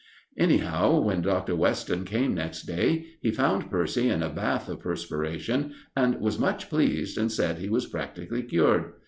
Anyhow, 0.35 0.99
when 1.01 1.21
Dr. 1.21 1.55
Weston 1.55 2.05
came 2.05 2.33
next 2.33 2.63
day 2.63 3.05
he 3.21 3.29
found 3.29 3.69
Percy 3.69 4.09
in 4.09 4.23
a 4.23 4.29
bath 4.29 4.67
of 4.67 4.79
perspiration, 4.79 5.75
and 5.95 6.19
was 6.19 6.39
much 6.39 6.71
pleased, 6.71 7.19
and 7.19 7.31
said 7.31 7.59
he 7.59 7.69
was 7.69 7.85
practically 7.85 8.41
cured. 8.41 8.93